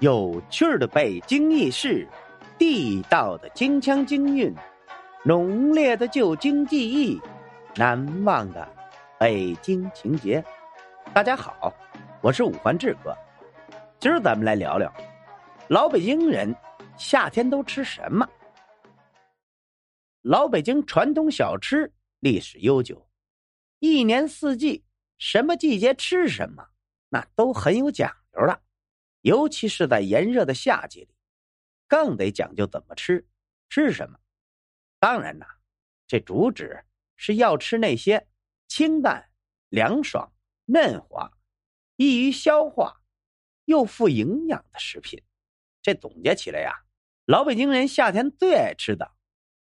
[0.00, 2.06] 有趣的北京轶事，
[2.56, 4.54] 地道的京腔京韵，
[5.24, 7.20] 浓烈的旧京记忆，
[7.74, 8.68] 难忘的
[9.18, 10.44] 北京情节。
[11.12, 11.74] 大家好，
[12.22, 13.12] 我是五环志哥，
[13.98, 14.88] 今儿咱们来聊聊
[15.66, 16.54] 老北京人
[16.96, 18.24] 夏天都吃什么。
[20.22, 23.04] 老北京传统小吃历史悠久，
[23.80, 24.84] 一年四季
[25.18, 26.64] 什么季节吃什么，
[27.08, 28.60] 那都很有讲究的。
[29.22, 31.14] 尤其是在炎热的夏季里，
[31.86, 33.26] 更得讲究怎么吃，
[33.68, 34.18] 吃什么。
[35.00, 35.46] 当然呐，
[36.06, 36.84] 这主旨
[37.16, 38.28] 是要吃那些
[38.68, 39.30] 清淡、
[39.68, 40.32] 凉爽、
[40.66, 41.30] 嫩滑、
[41.96, 43.02] 易于消化
[43.64, 45.22] 又富营养的食品。
[45.82, 46.72] 这总结起来呀，
[47.26, 49.16] 老北京人夏天最爱吃的，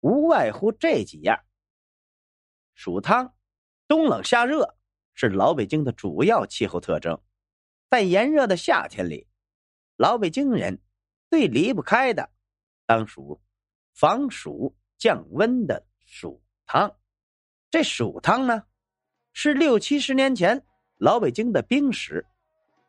[0.00, 1.44] 无外乎这几样：
[2.74, 3.34] 薯汤，
[3.86, 4.76] 冬冷夏热
[5.14, 7.22] 是老北京的主要气候特征，
[7.88, 9.28] 在炎热的夏天里。
[9.96, 10.78] 老北京人
[11.30, 12.28] 最离不开的，
[12.84, 13.40] 当属
[13.94, 16.94] 防暑降温的薯汤。
[17.70, 18.64] 这薯汤呢，
[19.32, 20.62] 是六七十年前
[20.98, 22.26] 老北京的冰食，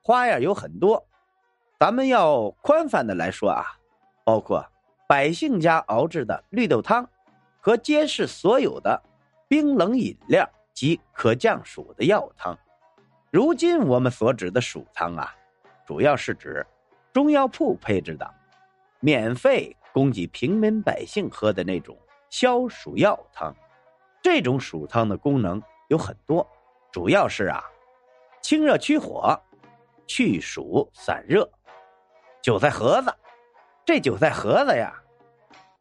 [0.02, 1.08] 花样有很多。
[1.80, 3.63] 咱们要宽泛的来说啊，
[4.25, 4.69] 包括
[5.08, 7.09] 百姓家熬制的绿豆汤，
[7.61, 9.02] 和街市所有的
[9.47, 12.58] 冰冷饮料及可降暑的药汤。
[13.31, 15.33] 如今我们所指的薯汤啊，
[15.85, 16.67] 主要是指。
[17.17, 18.31] 中药铺配置的，
[18.99, 21.97] 免费供给平民百姓喝的那种
[22.29, 23.51] 消暑药汤，
[24.21, 26.47] 这种暑汤的功能有很多，
[26.91, 27.63] 主要是啊，
[28.39, 29.35] 清热驱火、
[30.05, 31.49] 去暑散热。
[32.39, 33.11] 韭菜盒子，
[33.83, 34.93] 这韭菜盒子呀，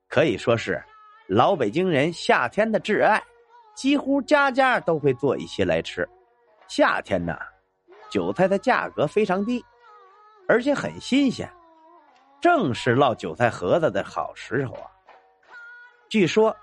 [0.09, 0.83] 可以说是
[1.27, 3.23] 老北京人夏天的挚爱，
[3.75, 6.09] 几乎家家都会做一些来吃。
[6.67, 7.37] 夏天呢，
[8.11, 9.63] 韭菜的价格非常低。
[10.49, 11.51] 而且很新鲜，
[12.41, 14.91] 正是烙韭菜盒子的好时候啊！
[16.09, 16.55] 据说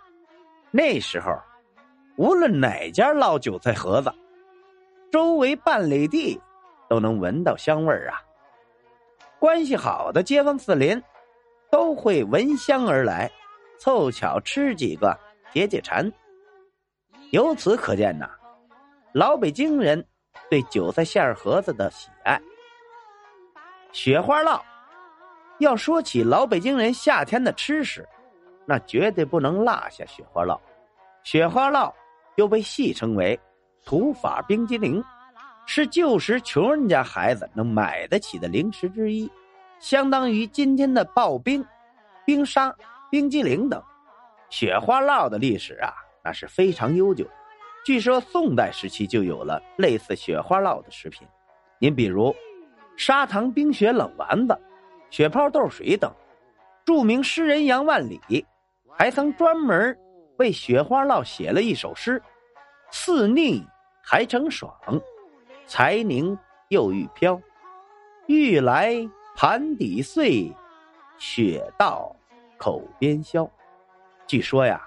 [0.72, 1.38] 那时候，
[2.16, 4.12] 无论哪家烙韭菜盒子，
[5.12, 6.40] 周围半里地
[6.88, 8.22] 都能闻到香味儿啊。
[9.38, 11.02] 关系好的街坊四邻
[11.70, 13.30] 都会闻香而来，
[13.78, 15.18] 凑巧吃几个
[15.52, 16.10] 解解馋。
[17.32, 18.30] 由此可见呐，
[19.12, 20.06] 老北京人
[20.50, 22.42] 对韭菜馅盒子的喜爱。
[23.94, 24.60] 雪花酪，
[25.60, 28.04] 要说起老北京人夏天的吃食，
[28.66, 30.60] 那绝对不能落下雪花酪。
[31.24, 31.94] 雪花酪
[32.36, 33.40] 又被戏称为
[33.86, 35.02] “土法冰激凌”，
[35.68, 39.32] 是旧时穷人家孩子能买得起的零食之一，
[39.80, 41.64] 相当于今天的刨冰、
[42.26, 42.76] 冰沙、
[43.12, 43.82] 冰激凌等。
[44.50, 45.94] 雪花酪的历史啊，
[46.24, 47.28] 那是非常悠久。
[47.86, 51.28] 据说宋代时期就有了类似雪花酪的食品。
[51.78, 52.36] 您比如。
[52.96, 54.58] 砂糖冰雪冷丸子、
[55.10, 56.12] 雪泡豆水等，
[56.86, 58.46] 著名诗人杨万里
[58.98, 59.98] 还曾专门
[60.38, 62.22] 为雪花酪写了一首诗
[62.92, 63.66] ：“似腻
[64.04, 64.72] 还成爽，
[65.66, 66.38] 才凝
[66.70, 67.42] 又欲飘，
[68.28, 68.96] 欲来
[69.36, 70.52] 盘底碎，
[71.18, 72.16] 雪到
[72.58, 73.50] 口边消。”
[74.28, 74.82] 据说呀，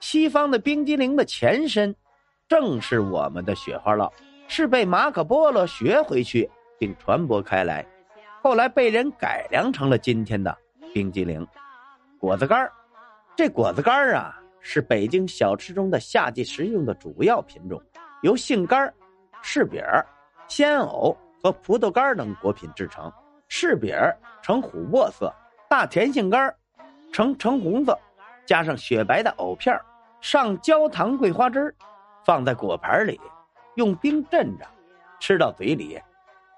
[0.00, 1.94] 西方的冰激凌的前身
[2.48, 4.10] 正是我们的雪花酪，
[4.48, 6.50] 是被马可波罗学回去。
[6.78, 7.84] 并传播开来，
[8.42, 10.56] 后来被人改良成了今天的
[10.92, 11.46] 冰激凌。
[12.18, 12.70] 果子干
[13.36, 17.82] 这果子干啊，是北京小吃中的夏季食用的主要品种，
[18.22, 18.92] 由杏干
[19.42, 19.82] 柿饼
[20.48, 23.12] 鲜藕和葡萄干等果品制成。
[23.48, 23.94] 柿饼
[24.42, 25.32] 呈琥珀色，
[25.68, 26.52] 大甜杏干
[27.12, 27.96] 呈橙红色，
[28.46, 29.78] 加上雪白的藕片
[30.20, 31.72] 上焦糖桂花汁
[32.24, 33.20] 放在果盘里，
[33.74, 34.66] 用冰镇着，
[35.20, 36.00] 吃到嘴里。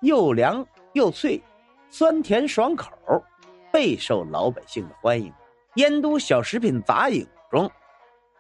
[0.01, 1.43] 又凉又脆，
[1.91, 2.91] 酸甜爽口，
[3.73, 5.31] 备受老百姓的欢迎。
[5.75, 7.71] 《燕都小食品杂影》中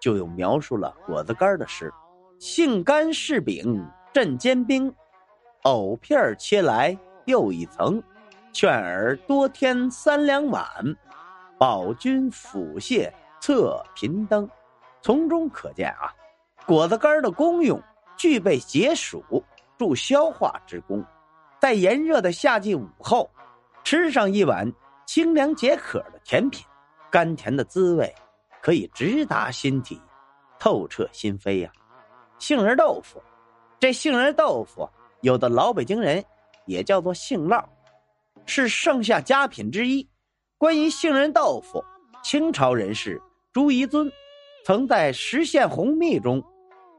[0.00, 1.92] 就有描述了果子干的诗
[2.38, 4.94] ：“杏干柿饼镇煎冰，
[5.62, 8.02] 藕片切来又一层。
[8.52, 10.66] 劝儿多添三两碗，
[11.58, 14.48] 保君腹泻侧贫灯。”
[15.02, 16.12] 从中可见啊，
[16.66, 17.80] 果子干的功用
[18.16, 19.22] 具备解暑
[19.78, 21.04] 助消化之功。
[21.66, 23.28] 在炎热的夏季午后，
[23.82, 24.72] 吃上一碗
[25.04, 26.64] 清凉解渴的甜品，
[27.10, 28.14] 甘甜的滋味
[28.62, 30.00] 可以直达心底，
[30.60, 31.72] 透彻心扉呀。
[32.38, 33.20] 杏仁豆腐，
[33.80, 34.88] 这杏仁豆腐
[35.22, 36.24] 有的老北京人
[36.66, 37.64] 也叫做杏烙，
[38.44, 40.08] 是盛夏佳品之一。
[40.58, 41.84] 关于杏仁豆腐，
[42.22, 43.20] 清朝人士
[43.52, 44.08] 朱彝尊
[44.64, 46.40] 曾在《实现红秘》中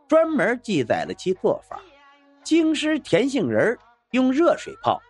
[0.09, 1.79] 专门记载了其做法：
[2.43, 3.79] 京师甜杏仁
[4.11, 5.01] 用热水泡，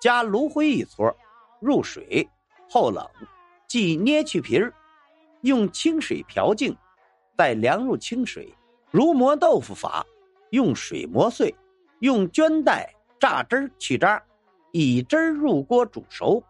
[0.00, 1.14] 加芦灰一撮，
[1.60, 2.28] 入水
[2.68, 3.08] 后冷，
[3.68, 4.72] 即捏去皮儿，
[5.42, 6.76] 用清水漂净，
[7.36, 8.52] 再凉入清水，
[8.90, 10.04] 如磨豆腐法，
[10.50, 11.54] 用水磨碎，
[12.00, 14.22] 用绢带榨汁去渣，
[14.72, 16.42] 以汁入锅煮熟，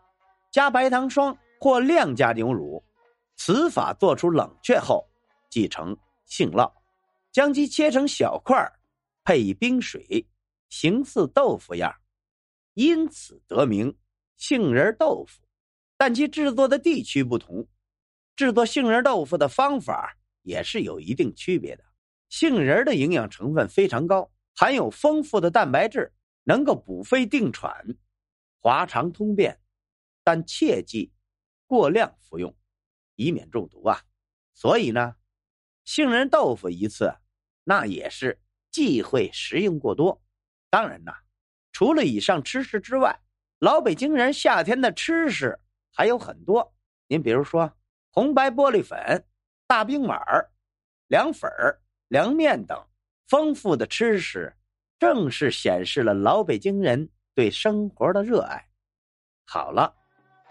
[0.50, 2.82] 加白糖霜或量加牛乳。
[3.36, 5.04] 此法做出冷却后，
[5.50, 6.70] 即成杏酪。
[7.32, 8.72] 将其切成小块儿
[9.24, 10.24] 配以冰水，
[10.76, 11.94] 形似豆腐样，
[12.72, 13.96] 因此得名
[14.36, 15.40] 杏仁豆腐。
[15.96, 17.68] 但其制作的地区不同，
[18.34, 21.84] 制作杏仁豆腐的方法也是有一定区别的。
[22.28, 26.12] 杏仁的营养成分非常高，含有丰富的蛋白质，
[26.42, 27.96] 能够补肺定喘、
[28.60, 29.60] 滑肠通便，
[30.24, 31.12] 但切记
[31.68, 32.52] 过量服用，
[33.14, 34.02] 以免中毒啊。
[34.52, 35.14] 所以呢，
[35.84, 37.14] 杏仁豆腐一次。
[37.62, 38.42] 那也是
[38.72, 40.20] 忌讳食用过多。
[40.74, 41.12] 当然呐，
[41.70, 43.16] 除了以上吃食之外，
[43.60, 45.56] 老北京人夏天的吃食
[45.92, 46.74] 还有很多。
[47.06, 47.72] 您比如说
[48.10, 49.24] 红白玻璃粉、
[49.68, 50.20] 大冰碗、
[51.06, 51.48] 凉粉
[52.08, 52.76] 凉面等
[53.28, 54.52] 丰富的吃食，
[54.98, 58.60] 正是显示了老北京人对生活的热爱。
[59.46, 59.94] 好了，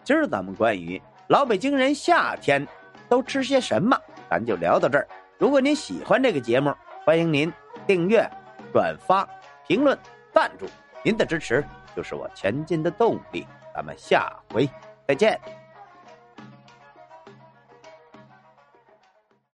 [0.05, 2.65] 今儿咱们关于老北京人夏天
[3.09, 5.05] 都吃些什么，咱就聊到这儿。
[5.37, 6.73] 如果您喜欢这个节目，
[7.03, 7.51] 欢迎您
[7.85, 8.25] 订阅、
[8.71, 9.27] 转发、
[9.67, 9.97] 评论、
[10.31, 10.67] 赞助，
[11.03, 11.63] 您的支持
[11.95, 13.47] 就是我前进的动力。
[13.73, 14.69] 咱们下回
[15.07, 15.62] 再见。